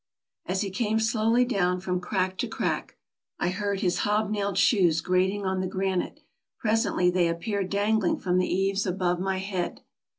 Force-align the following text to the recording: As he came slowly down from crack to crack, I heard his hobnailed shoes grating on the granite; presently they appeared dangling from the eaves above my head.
As 0.47 0.61
he 0.61 0.71
came 0.71 0.99
slowly 0.99 1.45
down 1.45 1.79
from 1.79 1.99
crack 2.01 2.35
to 2.39 2.47
crack, 2.47 2.97
I 3.37 3.49
heard 3.49 3.81
his 3.81 3.99
hobnailed 3.99 4.57
shoes 4.57 4.99
grating 4.99 5.45
on 5.45 5.61
the 5.61 5.67
granite; 5.67 6.21
presently 6.57 7.11
they 7.11 7.27
appeared 7.27 7.69
dangling 7.69 8.17
from 8.17 8.39
the 8.39 8.51
eaves 8.51 8.87
above 8.87 9.19
my 9.19 9.37
head. 9.37 9.81